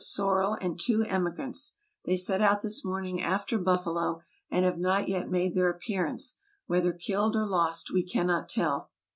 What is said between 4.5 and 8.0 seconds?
have not yet made their appearance; whether killed or lost,